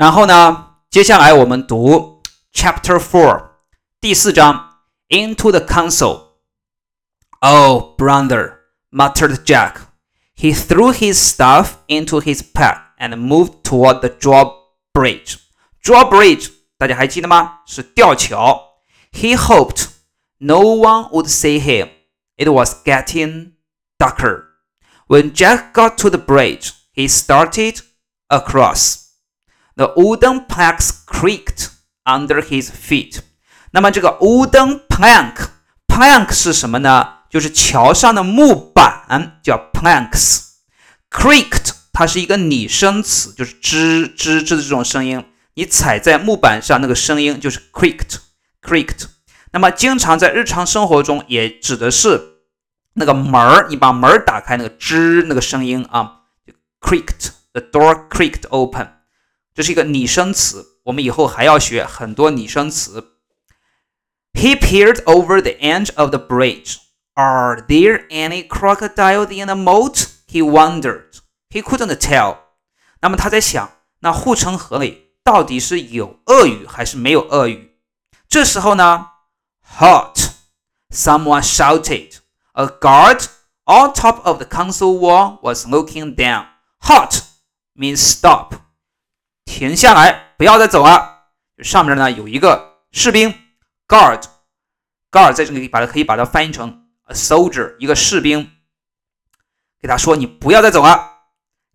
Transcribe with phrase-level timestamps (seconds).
[0.00, 2.22] 然后呢，接下来我们读
[2.54, 3.50] Chapter Four
[5.10, 6.38] Into the Castle。
[7.42, 8.60] Oh, brother,
[8.90, 9.74] muttered Jack.
[10.34, 15.36] He threw his staff into his pack and moved toward the drawbridge.
[15.84, 17.58] Drawbridge，大家还记得吗？
[17.66, 18.80] 是吊桥。
[19.12, 19.88] He hoped
[20.38, 21.90] no one would see him.
[22.38, 23.52] It was getting
[23.98, 24.44] darker.
[25.08, 27.82] When Jack got to the bridge, he started
[28.28, 29.09] across.
[29.80, 31.70] The wooden planks creaked
[32.04, 33.20] under his feet.
[33.70, 35.36] 那么这个 wooden plank
[35.88, 37.20] plank 是什么呢？
[37.30, 40.48] 就是桥上的木板，叫 planks。
[41.10, 45.24] creaked 它是一个拟声词，就是吱吱吱的这种声音。
[45.54, 48.18] 你踩在木板上，那个声音就是 creaked
[48.60, 49.06] creaked。
[49.52, 52.20] 那么经常在日常生活中也指的是
[52.92, 56.24] 那个门儿，你把门儿打开，那个吱那个声音啊
[56.82, 57.30] ，creaked。
[57.54, 58.99] The door creaked open。
[59.59, 63.13] 这是一个拟声词，我们以后还要学很多拟声词。
[64.33, 66.77] He peered over the edge of the bridge.
[67.13, 70.07] Are there any crocodiles in the moat?
[70.27, 71.19] He wondered.
[71.49, 72.39] He couldn't tell.
[73.01, 77.77] 那么他在想，那护城河里到底是有鳄鱼还是没有鳄鱼？
[78.27, 79.11] 这时候呢，
[79.79, 80.31] Halt!
[80.91, 82.17] Someone shouted.
[82.53, 83.27] A guard
[83.65, 86.47] on top of the council wall was looking down.
[86.81, 87.21] Halt
[87.73, 88.55] means stop.
[89.49, 91.27] 停下来，不要再走了。
[91.59, 93.33] 上面呢有一个士兵，
[93.87, 98.51] guard，guard 在这里把它可以把它翻译成 a soldier，一个士兵，
[99.79, 101.13] 给他说你不要再走了。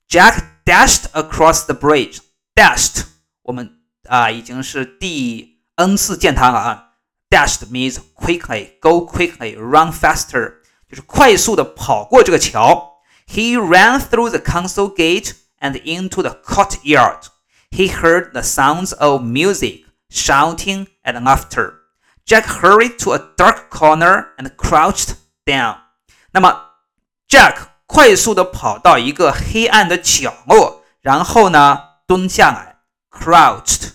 [0.09, 2.19] Jack dashed across the bridge.
[2.55, 3.05] Dashed，
[3.43, 6.87] 我们啊已经是第 n 次见它了啊。
[7.31, 10.57] Dashed means quickly, go quickly, run faster，
[10.89, 12.99] 就是快速的跑过这个桥。
[13.27, 17.29] He ran through the council gate and into the courtyard.
[17.75, 21.75] He heard the sounds of music, shouting, and laughter.
[22.27, 25.79] Jack hurried to a dark corner and crouched down.
[26.33, 26.71] 那么，
[27.29, 27.57] Jack
[27.87, 32.81] 快速的跑到一个黑暗的角落，然后呢，蹲下来，
[33.11, 33.93] crouched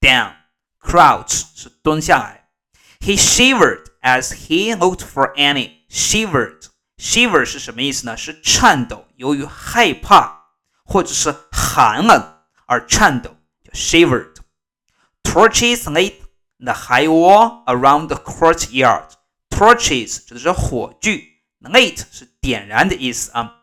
[0.00, 0.32] down.
[0.80, 2.48] Crouch 是蹲下来。
[3.00, 5.86] He shivered as he looked for Annie.
[5.90, 8.16] Shivered, shiver 是什么意思呢？
[8.16, 10.44] 是颤抖，由于害怕
[10.84, 12.34] 或者是寒冷。
[12.70, 14.34] 而颤抖，叫 shivered.
[15.22, 16.14] Torches lit
[16.58, 19.10] the high wall around the courtyard.
[19.50, 21.22] Torches 指的是火炬，
[21.60, 23.62] lit 是点燃的意思啊。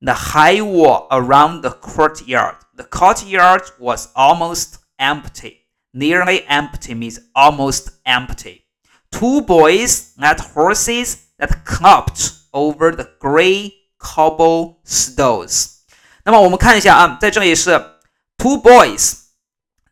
[0.00, 2.56] The high wall around the courtyard.
[2.76, 5.66] The courtyard was almost empty.
[5.92, 8.62] Nearly empty means almost empty.
[9.10, 15.78] Two boys led horses that clopped over the gray cobblestones.
[16.24, 17.91] 那么我们看一下啊，在这里是
[18.37, 19.15] Two boys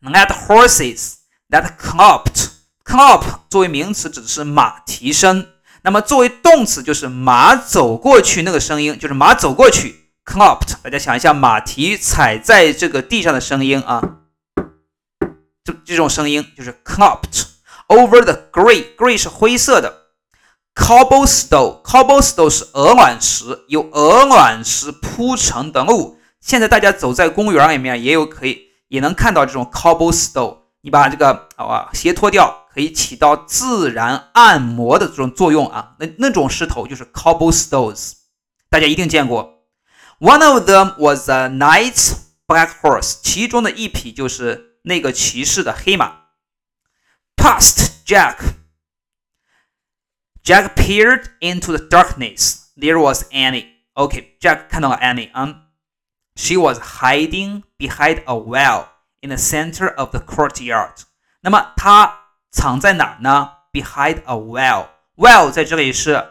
[0.02, 1.14] led horses
[1.50, 2.50] that clopped.
[2.84, 5.46] Clop 作为名词指的是马蹄声，
[5.82, 10.10] 那么作为动词就是马走过去那个声音，就是马走过去。
[10.24, 14.18] Clopped，大家想一下马蹄踩在这个地上的声音啊，
[15.64, 17.46] 这这种声音就是 clopped.
[17.88, 20.02] Over the gray, gray 是灰色的。
[20.74, 26.18] Cobblestone, cobblestone 是鹅卵石，由鹅卵石铺成的路。
[26.41, 30.59] 现在大家走在公园里面，也有可以也能看到这种 cobblestone。
[30.81, 35.95] 你把这个啊鞋脱掉，可以起到自然按摩的这种作用啊。
[35.99, 38.13] 那那种石头就是 cobblestones，
[38.69, 39.65] 大家一定见过。
[40.19, 42.13] One of them was a knight's
[42.47, 46.27] black horse，其中的一匹就是那个骑士的黑马。
[47.35, 52.67] Past Jack。Jack peered into the darkness.
[52.77, 53.65] There was Annie.
[53.93, 55.63] OK，Jack 看到了 Annie 啊。
[56.35, 58.89] She was hiding behind a well
[59.21, 61.03] in the center of the courtyard.
[61.41, 62.19] 那么她
[62.51, 63.51] 藏在哪儿呢？
[63.71, 64.87] Behind a well.
[65.15, 66.25] Well 在这里是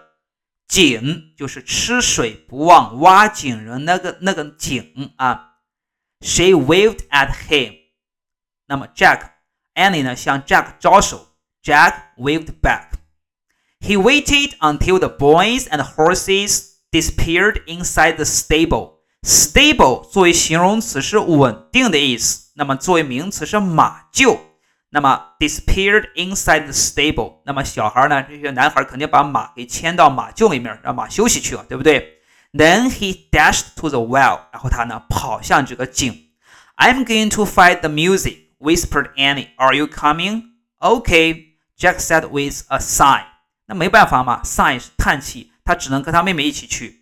[0.69, 5.54] 井，就是吃水不忘挖井人那个那个井啊。
[6.20, 7.76] She waved at him.
[8.67, 9.31] 那么 Jack
[9.75, 12.93] Annie 呢向 Jack 招手，Jack waved back.
[13.81, 18.94] He waited until the boys and horses disappeared inside the stable.
[19.23, 24.39] Stable 作为形容词是稳定的意思，那么作为名词是马厩。
[24.89, 28.23] 那么 disappeared inside the stable，那么小孩呢？
[28.23, 32.18] 这些男孩肯定把马给牵到马厩里面，让马休息去了，对不对
[32.51, 36.31] ？Then he dashed to the well，然后他呢跑向这个井。
[36.75, 39.50] I'm going to fight the music，whispered Annie.
[39.56, 43.24] Are you coming？OK，Jack said with a sigh。
[43.67, 47.00] 那没办法嘛，sigh 是叹气，他只能跟他妹妹一起去。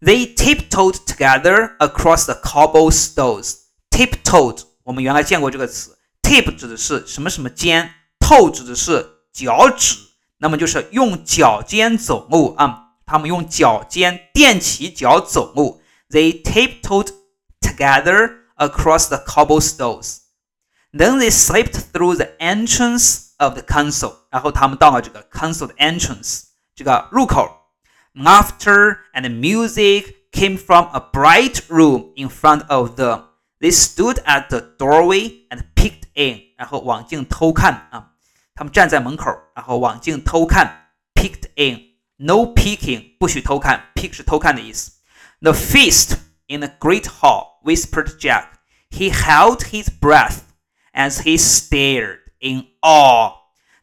[0.00, 3.56] They tiptoed together across the cobblestones.
[3.90, 9.96] tiptoed，我们原来见过这个词，tip 指的是什么什么尖，toe 指的是脚趾，
[10.38, 12.82] 那么就是用脚尖走路啊。
[13.06, 15.80] 他们用脚尖踮起脚走路。
[16.10, 17.10] They tiptoed
[17.60, 20.18] together across the cobblestones.
[20.92, 24.12] Then they slipped through the entrance of the council.
[24.30, 26.42] 然后他们到了这个 council 的 entrance
[26.74, 27.48] 这个入口。
[28.14, 33.24] Laughter and music came from a bright room in front of them.
[33.60, 36.42] They stood at the doorway and peeked in.
[36.56, 38.12] 然后往镜偷看啊，
[38.54, 43.90] 他们站在门口，然后往镜偷看，peeked in。No peeking，不许偷看。
[43.94, 44.92] Peek 是偷看的意思。
[45.40, 46.16] The feast
[46.46, 48.52] in the great hall, whispered Jack.
[48.90, 50.44] He held his breath
[50.94, 53.34] as he stared in awe.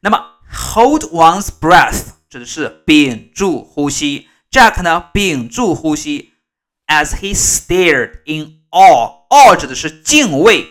[0.02, 0.18] 那么，
[0.52, 4.28] hold one's breath 指的是屏住呼吸。
[4.52, 6.34] Jack 呢，屏住呼吸，
[6.88, 9.28] as he stared in awe.
[9.30, 10.68] awe 指的是敬畏，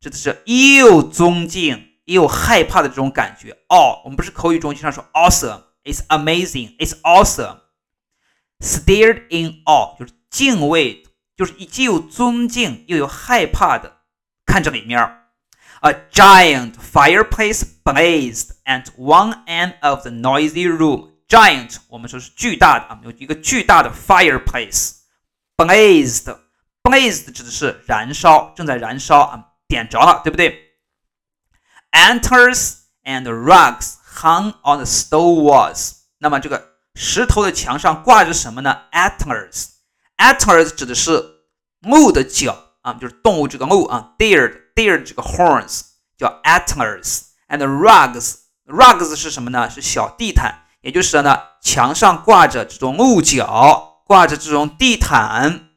[0.00, 3.56] 指的是又尊敬又害怕的这种感觉。
[3.68, 6.76] awe，我们不是口语中经常说 awesome。It's amazing.
[6.78, 7.60] It's awesome.
[8.58, 11.04] Stared in awe 就是敬畏，
[11.36, 13.98] 就是既有尊敬又有害怕的
[14.44, 14.98] 看着里面。
[15.80, 21.10] A giant fireplace blazed at one end of the noisy room.
[21.28, 24.92] Giant 我们说是巨大的啊，有一个巨大的 fireplace
[25.56, 26.36] blazed
[26.82, 30.72] blazed 指的是燃烧，正在燃烧啊，点着了，对不对？
[31.90, 35.92] Antlers and rugs hung on the stone walls。
[36.18, 38.82] 那么这个石头的墙上挂着什么呢？
[38.92, 41.42] Antlers。Antlers 指的是
[41.80, 44.14] 鹿的角啊，就是动物这个鹿啊。
[44.18, 45.82] Deer deer 这个 horns
[46.16, 48.39] 叫 antlers。And rugs
[48.71, 49.69] rugs 是什么呢？
[49.69, 55.69] 是小地毯，也就是说呢，墙上挂着这种鹿角，挂着这种地毯。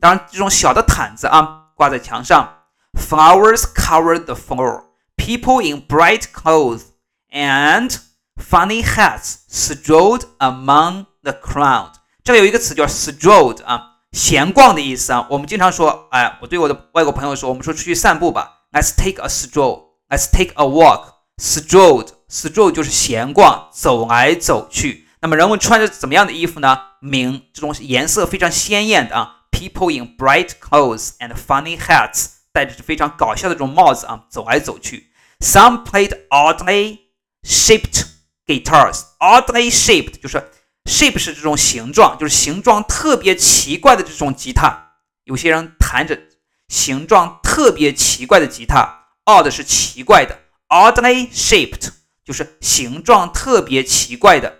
[0.00, 2.54] 当然，这种小的毯子啊，挂在墙上。
[2.94, 4.84] Flowers covered the floor.
[5.16, 6.82] People in bright clothes
[7.30, 7.96] and
[8.36, 11.92] funny hats strolled among the crowd。
[12.24, 15.26] 这里有一个词叫 strolled 啊，闲逛的意思啊。
[15.30, 21.17] 我们经常说，哎，我对我的外国朋友说，我们说出去散步吧，Let's take a stroll，Let's take a walk。
[21.38, 25.06] Strolled，stroll 就是闲逛，走来走去。
[25.20, 26.78] 那么人们穿着怎么样的衣服呢？
[27.00, 35.12] 明这种颜色非常鲜艳的啊，People in bright clothes and funny hats，戴着非常搞笑的这种帽子啊，走来走去。
[35.38, 36.98] Some played oddly
[37.44, 38.04] shaped
[38.44, 39.02] guitars.
[39.20, 40.50] Oddly shaped 就是
[40.86, 44.94] shape 是这种形状，就是形状特别奇怪的这种吉他。
[45.22, 46.18] 有些人弹着
[46.66, 49.06] 形状特别奇怪的吉他。
[49.24, 50.38] Odd 是奇怪的
[50.68, 51.90] ，oddly shaped
[52.24, 54.54] 就是形状特别奇怪的。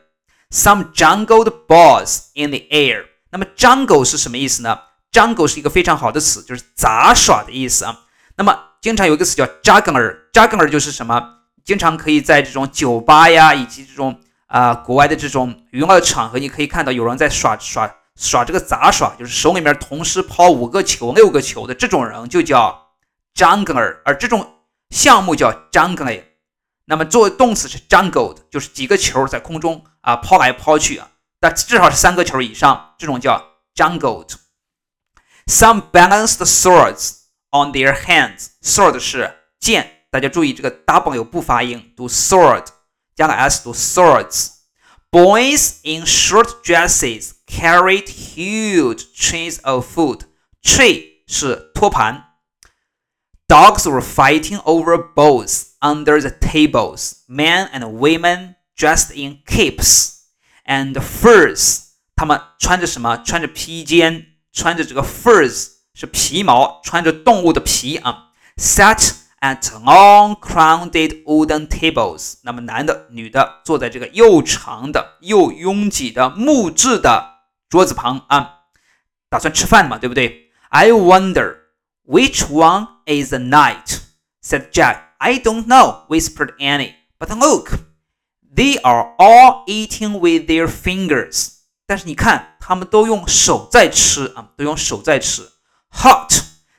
[0.51, 3.05] Some jungled balls in the air.
[3.31, 4.79] 那么 jungle 是什么意思呢
[5.13, 8.01] ？jungle 是一个非常好的词，就是杂耍的意思啊。
[8.37, 11.35] 那么经常有一个词叫 juggler，juggler 就是什么？
[11.65, 22.87] 经常可以在这种酒吧呀，以及这种啊国外的这种娱乐场合，你可以看到有人在耍耍耍这个杂耍，就是手里面同时抛五个球、六个球的这种人就叫
[23.35, 24.55] juggler，而这种
[24.90, 26.24] 项目叫 juggling。
[26.86, 37.16] 那么作为动词是 juggled，就是几个球在空中啊抛来抛去啊，但至少是三个球以上，这种叫 juggled。Some balanced swords
[37.52, 38.50] on their hands.
[38.62, 39.90] Sword 是剑。
[40.10, 42.68] 大家注意这个 w 有不发音，读 sword，
[43.16, 50.22] 加个 s 读 swords。Boys in short dresses carried huge trays of food.
[50.62, 52.27] Tray 是托盘。
[53.48, 57.24] Dogs were fighting over bowls under the tables.
[57.28, 60.22] Men and women dressed in capes
[60.66, 61.82] and furs.
[62.16, 63.18] 他们穿着什么？
[63.18, 68.32] 穿着披肩，穿着这个 furs 是皮毛，穿着动物的皮啊。
[68.58, 78.60] Sat at long crowded wooden tables，那么男的、女的坐在这个又长的又拥挤的木质的桌子旁啊，
[79.30, 80.52] 打算吃饭嘛，对不对？
[80.70, 81.57] I wonder
[82.08, 84.02] which one is the knight,"
[84.42, 85.16] said Jack.
[85.18, 86.96] "I don't know," whispered Annie.
[87.20, 87.80] "But look,
[88.54, 91.50] they are all eating with their fingers."
[91.86, 95.50] 但是你看，他们都用手在吃啊，都用手在吃。
[95.90, 96.34] Hot!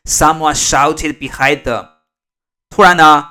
[0.04, 1.88] Someone shouted behind them.
[2.68, 3.26] 突然呢，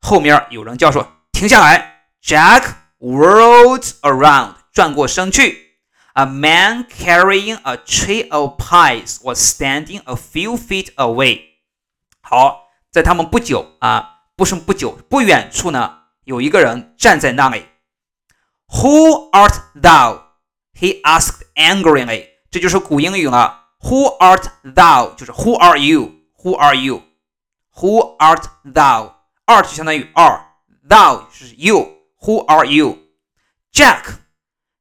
[0.00, 5.69] 后面有人叫说：“停下来！”Jack whirled around，转过身去。
[6.14, 11.40] A man carrying a tray of pies was standing a few feet away。
[12.22, 17.66] 好，在他们不久啊，不是不久，不远处呢，有一个人站在那里。
[18.68, 20.22] Who art thou?
[20.72, 22.28] He asked angrily。
[22.50, 23.64] 这就是古英语了。
[23.80, 25.14] Who art thou？
[25.14, 26.12] 就是 Who are you？
[26.42, 27.02] Who are you?
[27.74, 29.12] Who art thou?
[29.44, 32.98] Art 相当于 are，thou 是 you。Who are you?
[33.72, 34.16] Jack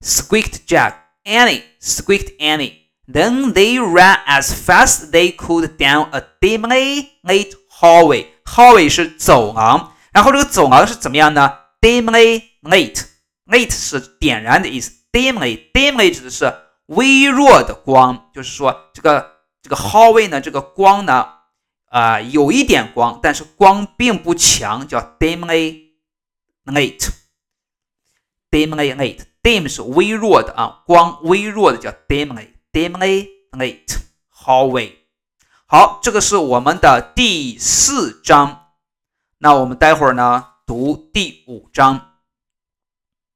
[0.02, 0.99] squeaked Jack.
[1.30, 2.84] Annie squeaked Annie.
[3.08, 8.28] Then they ran as fast as they could down a dimly lit hallway.
[8.46, 11.54] Hallway 是走廊，然后这个走廊是怎么样呢？
[11.82, 13.06] Dimly lit.
[13.46, 14.92] Lit 是点燃的意思。
[15.12, 16.52] Dimly dimly 指的是
[16.88, 21.28] 微弱的光，就是说这个这个 hallway 呢，这个光呢，
[21.90, 25.92] 啊、呃，有一点光，但是光并不强，叫 dimly
[26.66, 27.10] lit。
[28.51, 33.87] Dimly lit，dim 是微弱的啊，光微弱的叫 dimly，dimly lit
[34.35, 34.93] hallway。
[35.67, 38.73] 好，这个是我们的第四章。
[39.39, 42.10] 那我们待会儿呢读第五章。